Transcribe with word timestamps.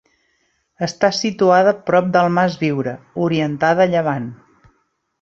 Està 0.87 1.11
situada 1.17 1.75
prop 1.91 2.09
del 2.17 2.33
Mas 2.39 2.57
Viure, 2.65 2.97
orientada 3.29 3.87
a 3.87 3.89
llevant. 3.97 4.31